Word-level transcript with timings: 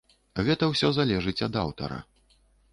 Гэта 0.47 0.69
ўсё 0.71 0.87
залежыць 0.97 1.45
ад 1.51 1.61
аўтара. 1.67 2.03